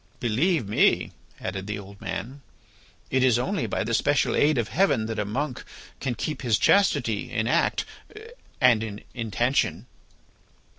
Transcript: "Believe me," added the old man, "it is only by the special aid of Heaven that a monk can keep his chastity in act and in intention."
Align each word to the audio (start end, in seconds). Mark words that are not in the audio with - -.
"Believe 0.19 0.67
me," 0.67 1.11
added 1.39 1.67
the 1.67 1.77
old 1.77 2.01
man, 2.01 2.41
"it 3.11 3.23
is 3.23 3.37
only 3.37 3.67
by 3.67 3.83
the 3.83 3.93
special 3.93 4.35
aid 4.35 4.57
of 4.57 4.69
Heaven 4.69 5.05
that 5.05 5.19
a 5.19 5.25
monk 5.25 5.63
can 5.99 6.15
keep 6.15 6.41
his 6.41 6.57
chastity 6.57 7.31
in 7.31 7.47
act 7.47 7.85
and 8.59 8.81
in 8.81 9.03
intention." 9.13 9.85